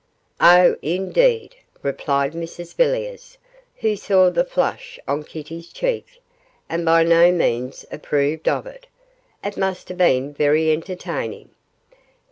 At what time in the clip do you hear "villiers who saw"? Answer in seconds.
2.75-4.31